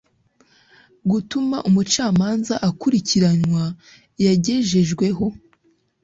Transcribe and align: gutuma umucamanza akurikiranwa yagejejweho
gutuma 1.11 1.57
umucamanza 1.69 2.55
akurikiranwa 2.69 3.63
yagejejweho 4.25 5.25